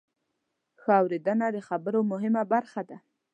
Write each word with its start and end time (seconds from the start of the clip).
ښه 0.81 0.91
اورېدنه 1.01 1.47
د 1.55 1.57
خبرو 1.67 1.99
مهمه 2.11 2.43
برخه 2.53 2.81
ده. 2.89 2.97